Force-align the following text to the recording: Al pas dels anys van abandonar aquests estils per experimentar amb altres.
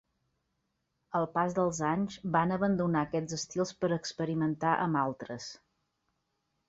Al 1.19 1.27
pas 1.35 1.57
dels 1.59 1.81
anys 1.89 2.17
van 2.35 2.55
abandonar 2.57 3.03
aquests 3.09 3.37
estils 3.39 3.75
per 3.83 3.93
experimentar 3.99 4.73
amb 4.87 5.03
altres. 5.07 5.51